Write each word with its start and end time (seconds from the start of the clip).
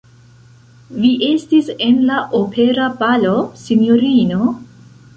Vi 1.03 1.11
estis 1.27 1.69
en 1.89 2.01
la 2.13 2.23
opera 2.41 2.91
balo, 3.05 3.37
sinjorino? 3.67 4.53